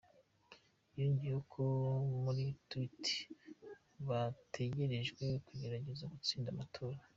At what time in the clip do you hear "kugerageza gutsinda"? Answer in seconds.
5.47-6.47